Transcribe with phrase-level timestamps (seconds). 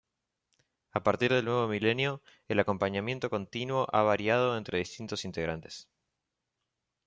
[0.93, 5.87] A partir del nuevo milenio, el acompañamiento continuo ha variado entre distintos integrantes.